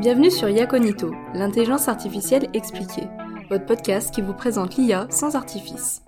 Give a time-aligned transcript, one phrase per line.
[0.00, 3.06] Bienvenue sur Yaconito, l'intelligence artificielle expliquée,
[3.50, 6.04] votre podcast qui vous présente l'IA sans artifice.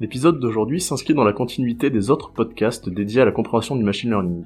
[0.00, 4.10] L'épisode d'aujourd'hui s'inscrit dans la continuité des autres podcasts dédiés à la compréhension du machine
[4.10, 4.44] learning.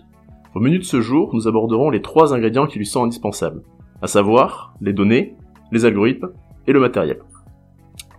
[0.54, 3.62] Au menu de ce jour, nous aborderons les trois ingrédients qui lui sont indispensables,
[4.00, 5.36] à savoir les données,
[5.72, 6.30] les algorithmes
[6.66, 7.18] et le matériel.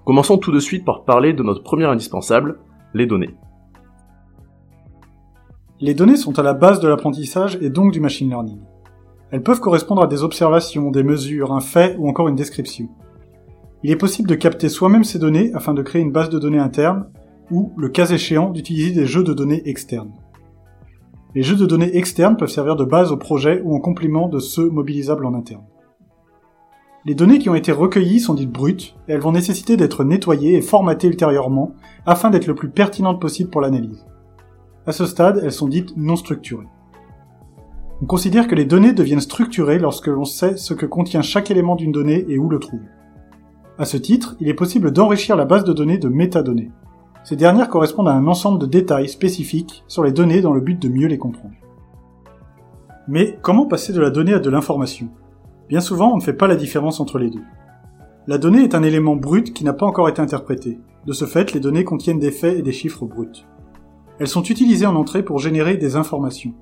[0.05, 2.59] Commençons tout de suite par parler de notre premier indispensable,
[2.93, 3.35] les données.
[5.85, 8.61] Les données sont à la base de l'apprentissage et donc du machine learning.
[9.31, 12.87] Elles peuvent correspondre à des observations, des mesures, un fait ou encore une description.
[13.83, 16.57] Il est possible de capter soi-même ces données afin de créer une base de données
[16.57, 17.09] interne
[17.51, 20.13] ou, le cas échéant, d'utiliser des jeux de données externes.
[21.35, 24.39] Les jeux de données externes peuvent servir de base au projet ou en complément de
[24.39, 25.65] ceux mobilisables en interne.
[27.03, 30.55] Les données qui ont été recueillies sont dites brutes et elles vont nécessiter d'être nettoyées
[30.55, 31.73] et formatées ultérieurement
[32.05, 34.05] afin d'être le plus pertinentes possible pour l'analyse.
[34.85, 36.67] À ce stade, elles sont dites non structurées.
[38.01, 41.77] On considère que les données deviennent structurées lorsque l'on sait ce que contient chaque élément
[41.77, 42.87] d'une donnée et où le trouver.
[43.77, 46.71] À ce titre, il est possible d'enrichir la base de données de métadonnées.
[47.23, 50.77] Ces dernières correspondent à un ensemble de détails spécifiques sur les données dans le but
[50.81, 51.55] de mieux les comprendre.
[53.07, 55.07] Mais comment passer de la donnée à de l'information?
[55.69, 57.43] Bien souvent, on ne fait pas la différence entre les deux.
[58.27, 60.77] La donnée est un élément brut qui n'a pas encore été interprété.
[61.05, 63.45] De ce fait, les données contiennent des faits et des chiffres bruts.
[64.19, 66.53] Elles sont utilisées en entrée pour générer des informations.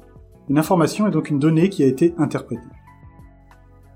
[0.50, 2.62] Une information est donc une donnée qui a été interprétée.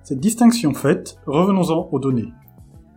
[0.03, 2.31] Cette distinction faite, revenons-en aux données.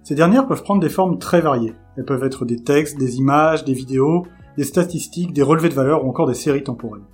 [0.02, 1.74] Ces dernières peuvent prendre des formes très variées.
[1.96, 6.04] Elles peuvent être des textes, des images, des vidéos, des statistiques, des relevés de valeur
[6.04, 7.04] ou encore des séries temporelles.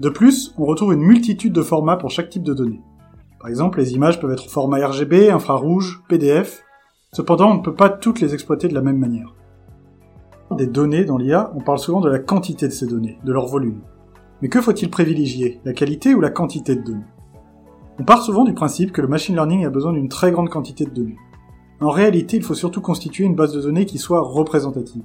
[0.00, 2.80] De plus, on retrouve une multitude de formats pour chaque type de données.
[3.40, 6.62] Par exemple, les images peuvent être format RGB, infrarouge, PDF.
[7.12, 9.34] Cependant, on ne peut pas toutes les exploiter de la même manière.
[10.56, 13.46] Des données dans l'IA, on parle souvent de la quantité de ces données, de leur
[13.46, 13.80] volume.
[14.42, 17.06] Mais que faut-il privilégier, la qualité ou la quantité de données?
[17.98, 20.84] On part souvent du principe que le machine learning a besoin d'une très grande quantité
[20.84, 21.16] de données.
[21.80, 25.04] En réalité, il faut surtout constituer une base de données qui soit représentative.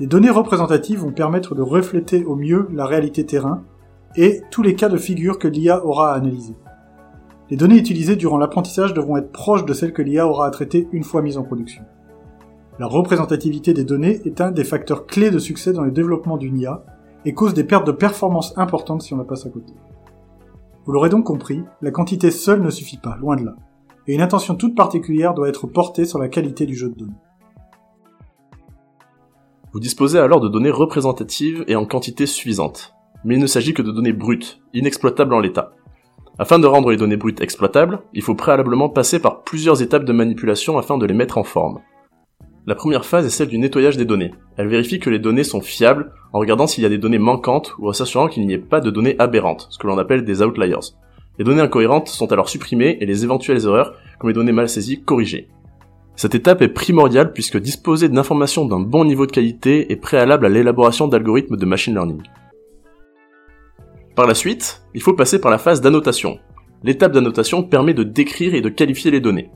[0.00, 3.62] Les données représentatives vont permettre de refléter au mieux la réalité terrain
[4.16, 6.54] et tous les cas de figure que l'IA aura à analyser.
[7.50, 10.88] Les données utilisées durant l'apprentissage devront être proches de celles que l'IA aura à traiter
[10.92, 11.82] une fois mise en production.
[12.78, 16.58] La représentativité des données est un des facteurs clés de succès dans le développement d'une
[16.58, 16.84] IA
[17.24, 19.74] et cause des pertes de performance importantes si on la passe à côté.
[20.84, 23.54] Vous l'aurez donc compris, la quantité seule ne suffit pas, loin de là,
[24.06, 27.12] et une attention toute particulière doit être portée sur la qualité du jeu de données.
[29.72, 32.94] Vous disposez alors de données représentatives et en quantité suffisante.
[33.24, 35.72] Mais il ne s'agit que de données brutes, inexploitables en l'état.
[36.38, 40.12] Afin de rendre les données brutes exploitables, il faut préalablement passer par plusieurs étapes de
[40.12, 41.80] manipulation afin de les mettre en forme.
[42.64, 44.32] La première phase est celle du nettoyage des données.
[44.56, 47.74] Elle vérifie que les données sont fiables en regardant s'il y a des données manquantes
[47.80, 50.42] ou en s'assurant qu'il n'y ait pas de données aberrantes, ce que l'on appelle des
[50.42, 50.76] outliers.
[51.38, 55.02] Les données incohérentes sont alors supprimées et les éventuelles erreurs, comme les données mal saisies,
[55.02, 55.48] corrigées.
[56.14, 60.48] Cette étape est primordiale puisque disposer d'informations d'un bon niveau de qualité est préalable à
[60.48, 62.22] l'élaboration d'algorithmes de machine learning.
[64.14, 66.38] Par la suite, il faut passer par la phase d'annotation.
[66.84, 69.50] L'étape d'annotation permet de décrire et de qualifier les données.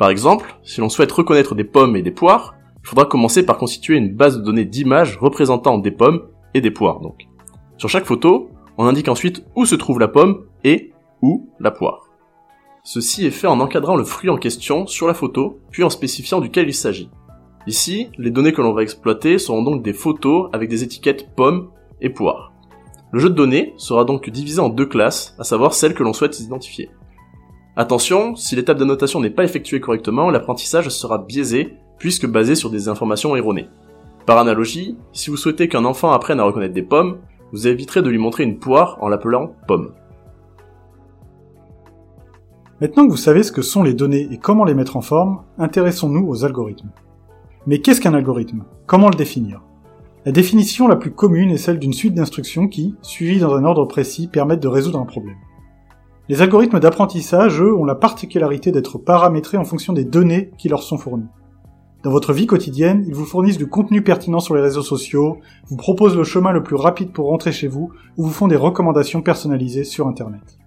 [0.00, 3.58] Par exemple, si l'on souhaite reconnaître des pommes et des poires, il faudra commencer par
[3.58, 6.22] constituer une base de données d'images représentant des pommes
[6.54, 7.26] et des poires donc.
[7.76, 12.06] Sur chaque photo, on indique ensuite où se trouve la pomme et où la poire.
[12.82, 16.40] Ceci est fait en encadrant le fruit en question sur la photo, puis en spécifiant
[16.40, 17.10] duquel il s'agit.
[17.66, 21.68] Ici, les données que l'on va exploiter seront donc des photos avec des étiquettes pommes
[22.00, 22.54] et poires.
[23.12, 26.14] Le jeu de données sera donc divisé en deux classes, à savoir celles que l'on
[26.14, 26.88] souhaite identifier.
[27.80, 32.88] Attention, si l'étape d'annotation n'est pas effectuée correctement, l'apprentissage sera biaisé, puisque basé sur des
[32.88, 33.70] informations erronées.
[34.26, 37.20] Par analogie, si vous souhaitez qu'un enfant apprenne à reconnaître des pommes,
[37.52, 39.94] vous éviterez de lui montrer une poire en l'appelant pomme.
[42.82, 45.40] Maintenant que vous savez ce que sont les données et comment les mettre en forme,
[45.56, 46.90] intéressons-nous aux algorithmes.
[47.66, 48.62] Mais qu'est-ce qu'un algorithme?
[48.84, 49.62] Comment le définir?
[50.26, 53.86] La définition la plus commune est celle d'une suite d'instructions qui, suivies dans un ordre
[53.86, 55.38] précis, permettent de résoudre un problème.
[56.30, 60.84] Les algorithmes d'apprentissage, eux, ont la particularité d'être paramétrés en fonction des données qui leur
[60.84, 61.26] sont fournies.
[62.04, 65.76] Dans votre vie quotidienne, ils vous fournissent du contenu pertinent sur les réseaux sociaux, vous
[65.76, 69.22] proposent le chemin le plus rapide pour rentrer chez vous, ou vous font des recommandations
[69.22, 70.60] personnalisées sur Internet.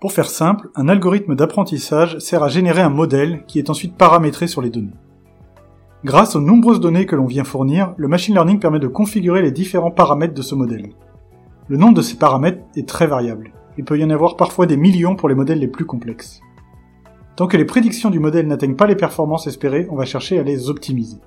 [0.00, 4.48] Pour faire simple, un algorithme d'apprentissage sert à générer un modèle qui est ensuite paramétré
[4.48, 4.96] sur les données.
[6.04, 9.52] Grâce aux nombreuses données que l'on vient fournir, le machine learning permet de configurer les
[9.52, 10.90] différents paramètres de ce modèle.
[11.68, 14.76] Le nombre de ces paramètres est très variable il peut y en avoir parfois des
[14.76, 16.40] millions pour les modèles les plus complexes.
[17.36, 20.42] Tant que les prédictions du modèle n'atteignent pas les performances espérées, on va chercher à
[20.42, 21.18] les optimiser.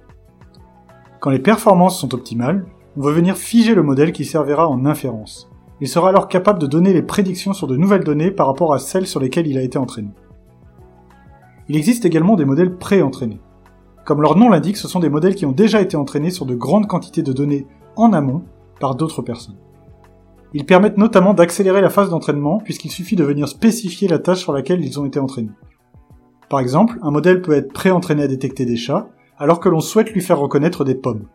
[1.20, 2.66] Quand les performances sont optimales,
[2.98, 5.50] on va venir figer le modèle qui servira en inférence.
[5.82, 8.80] Il sera alors capable de donner les prédictions sur de nouvelles données par rapport à
[8.80, 10.10] celles sur lesquelles il a été entraîné.
[11.68, 13.40] Il existe également des modèles pré-entraînés.
[14.06, 16.56] Comme leur nom l'indique, ce sont des modèles qui ont déjà été entraînés sur de
[16.56, 18.44] grandes quantités de données en amont
[18.80, 19.58] par d'autres personnes.
[20.54, 24.54] Ils permettent notamment d'accélérer la phase d'entraînement puisqu'il suffit de venir spécifier la tâche sur
[24.54, 25.52] laquelle ils ont été entraînés.
[26.50, 30.12] Par exemple, un modèle peut être pré-entraîné à détecter des chats alors que l'on souhaite
[30.12, 31.28] lui faire reconnaître des pommes.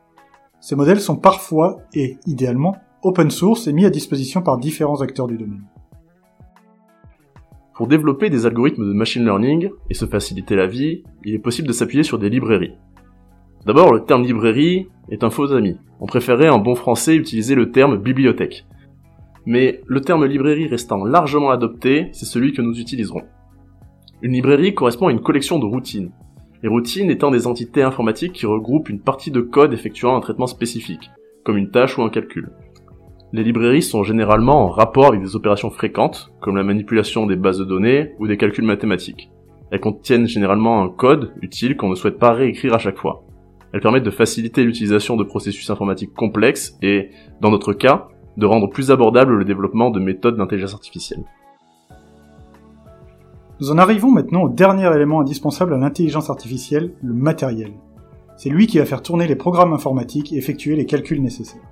[0.61, 5.27] Ces modèles sont parfois, et idéalement, open source et mis à disposition par différents acteurs
[5.27, 5.65] du domaine.
[7.75, 11.69] Pour développer des algorithmes de machine learning et se faciliter la vie, il est possible
[11.69, 12.77] de s'appuyer sur des librairies.
[13.67, 15.77] D'abord, le terme librairie est un faux ami.
[16.01, 18.67] On préférait en bon français utiliser le terme bibliothèque.
[19.47, 23.23] Mais le terme librairie restant largement adopté, c'est celui que nous utiliserons.
[24.23, 26.13] Une librairie correspond à une collection de routines.
[26.63, 30.47] Les routines étant des entités informatiques qui regroupent une partie de code effectuant un traitement
[30.47, 31.11] spécifique,
[31.45, 32.51] comme une tâche ou un calcul.
[33.35, 37.59] Les librairies sont généralement en rapport avec des opérations fréquentes, comme la manipulation des bases
[37.59, 39.31] de données ou des calculs mathématiques.
[39.71, 43.25] Elles contiennent généralement un code utile qu'on ne souhaite pas réécrire à chaque fois.
[43.73, 47.11] Elles permettent de faciliter l'utilisation de processus informatiques complexes et,
[47.41, 51.25] dans notre cas, de rendre plus abordable le développement de méthodes d'intelligence artificielle.
[53.61, 57.73] Nous en arrivons maintenant au dernier élément indispensable à l'intelligence artificielle, le matériel.
[58.37, 61.63] C'est lui qui va faire tourner les programmes informatiques et effectuer les calculs nécessaires.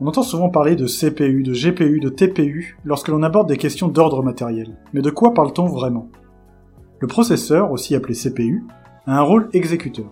[0.00, 3.88] On entend souvent parler de CPU, de GPU, de TPU lorsque l'on aborde des questions
[3.88, 4.76] d'ordre matériel.
[4.92, 6.08] Mais de quoi parle-t-on vraiment?
[7.00, 8.64] Le processeur, aussi appelé CPU,
[9.06, 10.06] a un rôle exécuteur.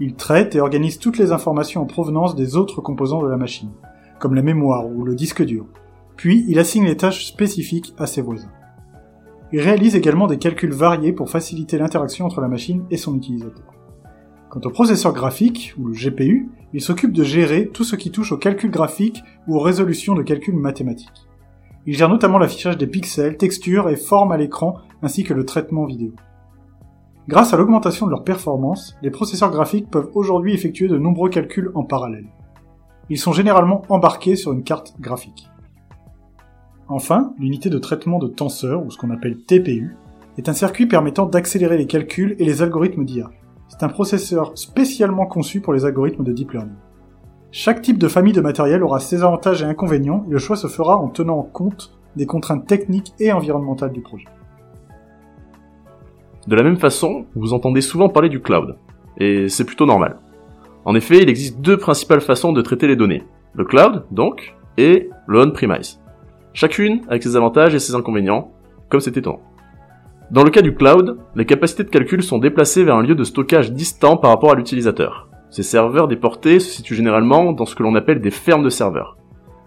[0.00, 3.70] Il traite et organise toutes les informations en provenance des autres composants de la machine,
[4.18, 5.66] comme la mémoire ou le disque dur.
[6.16, 8.52] Puis il assigne les tâches spécifiques à ses voisins.
[9.52, 13.72] Il réalise également des calculs variés pour faciliter l'interaction entre la machine et son utilisateur.
[14.50, 18.32] Quant au processeur graphique, ou le GPU, il s'occupe de gérer tout ce qui touche
[18.32, 21.28] au calcul graphique ou aux résolutions de calculs mathématiques.
[21.86, 25.84] Il gère notamment l'affichage des pixels, textures et formes à l'écran, ainsi que le traitement
[25.84, 26.12] vidéo.
[27.26, 31.70] Grâce à l'augmentation de leur performance, les processeurs graphiques peuvent aujourd'hui effectuer de nombreux calculs
[31.74, 32.26] en parallèle.
[33.10, 35.50] Ils sont généralement embarqués sur une carte graphique.
[36.88, 39.96] Enfin, l'unité de traitement de tenseur, ou ce qu'on appelle TPU,
[40.36, 43.30] est un circuit permettant d'accélérer les calculs et les algorithmes d'IA.
[43.68, 46.74] C'est un processeur spécialement conçu pour les algorithmes de deep learning.
[47.50, 50.66] Chaque type de famille de matériel aura ses avantages et inconvénients, et le choix se
[50.66, 54.26] fera en tenant compte des contraintes techniques et environnementales du projet.
[56.46, 58.76] De la même façon, vous entendez souvent parler du cloud,
[59.18, 60.18] et c'est plutôt normal.
[60.84, 63.24] En effet, il existe deux principales façons de traiter les données.
[63.54, 66.00] Le cloud, donc, et le on-premise.
[66.52, 68.52] Chacune avec ses avantages et ses inconvénients,
[68.88, 69.40] comme c'est étonnant.
[70.30, 73.24] Dans le cas du cloud, les capacités de calcul sont déplacées vers un lieu de
[73.24, 75.28] stockage distant par rapport à l'utilisateur.
[75.50, 79.16] Ces serveurs déportés se situent généralement dans ce que l'on appelle des fermes de serveurs.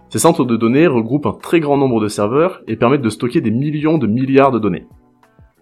[0.09, 3.41] Ces centres de données regroupent un très grand nombre de serveurs et permettent de stocker
[3.41, 4.87] des millions de milliards de données.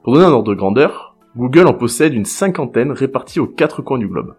[0.03, 3.97] Pour donner un ordre de grandeur, Google en possède une cinquantaine réparties aux quatre coins
[3.97, 4.35] du globe.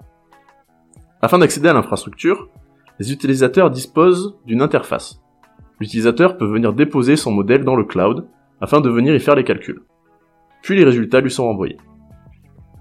[1.22, 2.48] Afin d'accéder à l'infrastructure,
[2.98, 5.20] les utilisateurs disposent d'une interface.
[5.80, 8.26] L'utilisateur peut venir déposer son modèle dans le cloud
[8.60, 9.82] afin de venir y faire les calculs
[10.66, 11.76] puis les résultats lui sont envoyés.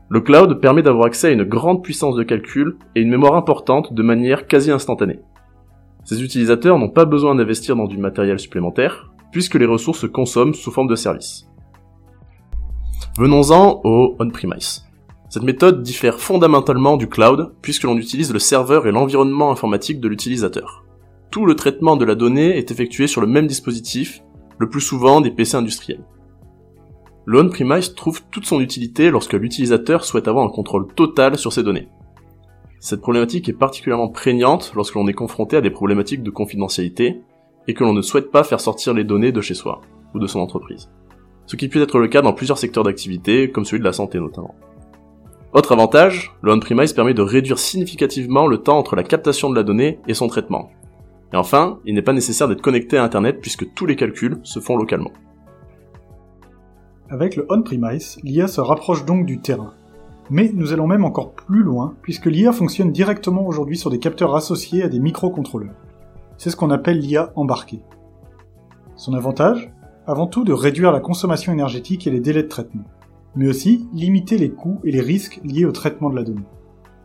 [0.09, 3.93] Le cloud permet d'avoir accès à une grande puissance de calcul et une mémoire importante
[3.93, 5.19] de manière quasi instantanée.
[6.03, 10.55] Ces utilisateurs n'ont pas besoin d'investir dans du matériel supplémentaire, puisque les ressources se consomment
[10.55, 11.47] sous forme de services.
[13.19, 14.87] Venons-en au on-premise.
[15.29, 20.07] Cette méthode diffère fondamentalement du cloud, puisque l'on utilise le serveur et l'environnement informatique de
[20.07, 20.85] l'utilisateur.
[21.31, 24.23] Tout le traitement de la donnée est effectué sur le même dispositif,
[24.57, 26.05] le plus souvent des PC industriels.
[27.25, 31.63] Le on-premise trouve toute son utilité lorsque l'utilisateur souhaite avoir un contrôle total sur ses
[31.63, 31.89] données.
[32.79, 37.21] Cette problématique est particulièrement prégnante lorsque l'on est confronté à des problématiques de confidentialité
[37.67, 39.81] et que l'on ne souhaite pas faire sortir les données de chez soi
[40.13, 40.91] ou de son entreprise.
[41.47, 44.19] Ce qui peut être le cas dans plusieurs secteurs d'activité, comme celui de la santé
[44.19, 44.53] notamment.
[45.55, 49.63] Autre avantage, le on-premise permet de réduire significativement le temps entre la captation de la
[49.63, 50.69] donnée et son traitement.
[51.31, 54.59] Et enfin, il n'est pas nécessaire d'être connecté à Internet puisque tous les calculs se
[54.59, 55.13] font localement.
[57.09, 59.75] Avec le on-premise, l'IA se rapproche donc du terrain.
[60.29, 64.35] Mais nous allons même encore plus loin, puisque l'IA fonctionne directement aujourd'hui sur des capteurs
[64.35, 65.75] associés à des microcontrôleurs.
[66.37, 67.81] C'est ce qu'on appelle l'IA embarquée.
[68.97, 69.71] Son avantage?
[70.05, 72.83] Avant tout de réduire la consommation énergétique et les délais de traitement,
[73.35, 76.45] mais aussi limiter les coûts et les risques liés au traitement de la donnée.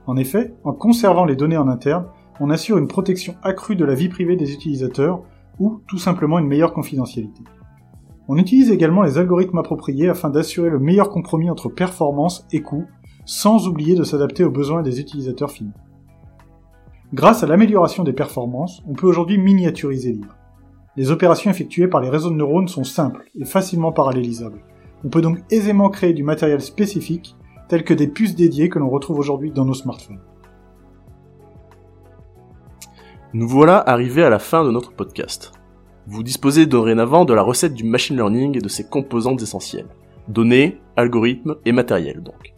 [0.06, 2.06] En effet, en conservant les données en interne,
[2.40, 5.22] on assure une protection accrue de la vie privée des utilisateurs
[5.58, 7.42] ou tout simplement une meilleure confidentialité.
[8.28, 12.86] On utilise également les algorithmes appropriés afin d'assurer le meilleur compromis entre performance et coût,
[13.24, 15.72] sans oublier de s'adapter aux besoins des utilisateurs finaux.
[17.12, 20.28] Grâce à l'amélioration des performances, on peut aujourd'hui miniaturiser l'IA.
[20.96, 24.62] Les opérations effectuées par les réseaux de neurones sont simples et facilement parallélisables.
[25.04, 27.36] On peut donc aisément créer du matériel spécifique,
[27.68, 30.20] tel que des puces dédiées que l'on retrouve aujourd'hui dans nos smartphones.
[33.32, 35.52] Nous voilà arrivés à la fin de notre podcast.
[36.06, 39.86] Vous disposez dorénavant de la recette du machine learning et de ses composantes essentielles.
[40.26, 42.54] Données, algorithmes et matériel donc.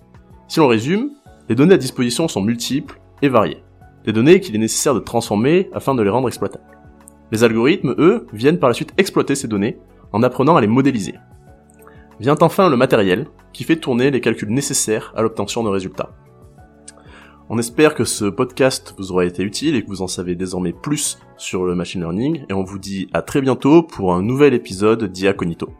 [0.48, 1.10] Si l'on résume,
[1.48, 3.62] les données à disposition sont multiples et variées.
[4.04, 6.64] Des données qu'il est nécessaire de transformer afin de les rendre exploitables.
[7.30, 9.78] Les algorithmes, eux, viennent par la suite exploiter ces données
[10.12, 11.14] en apprenant à les modéliser.
[12.22, 16.10] Vient enfin le matériel, qui fait tourner les calculs nécessaires à l'obtention de résultats.
[17.48, 20.72] On espère que ce podcast vous aura été utile et que vous en savez désormais
[20.72, 24.54] plus sur le machine learning, et on vous dit à très bientôt pour un nouvel
[24.54, 25.70] épisode d'Iaconito.